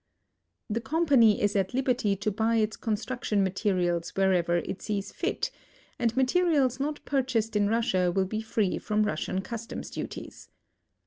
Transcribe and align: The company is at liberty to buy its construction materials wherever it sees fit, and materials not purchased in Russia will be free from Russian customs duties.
The 0.67 0.81
company 0.81 1.39
is 1.39 1.55
at 1.55 1.75
liberty 1.75 2.15
to 2.15 2.31
buy 2.31 2.55
its 2.55 2.75
construction 2.75 3.43
materials 3.43 4.09
wherever 4.15 4.57
it 4.57 4.81
sees 4.81 5.11
fit, 5.11 5.51
and 5.99 6.17
materials 6.17 6.79
not 6.79 7.05
purchased 7.05 7.55
in 7.55 7.69
Russia 7.69 8.11
will 8.11 8.25
be 8.25 8.41
free 8.41 8.79
from 8.79 9.03
Russian 9.03 9.41
customs 9.41 9.91
duties. 9.91 10.49